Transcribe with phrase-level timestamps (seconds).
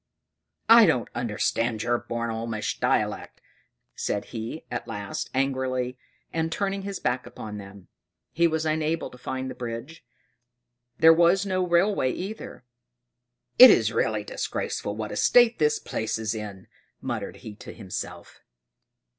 [0.67, 3.39] "I don't understand your Bornholmish dialect,"
[3.93, 5.95] said he at last, angrily,
[6.33, 7.87] and turning his back upon them.
[8.31, 10.03] He was unable to find the bridge:
[10.97, 12.65] there was no railway either.
[13.59, 16.65] "It is really disgraceful what a state this place is in,"
[16.99, 18.41] muttered he to himself.